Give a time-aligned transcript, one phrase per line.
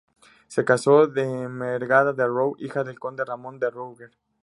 [0.47, 4.09] Se casó con Ermengarda de Rouergue, hija del conde Ramón de Rouergue.